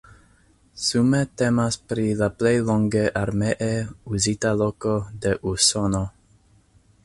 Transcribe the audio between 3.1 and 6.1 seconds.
armee uzita loko de Usono.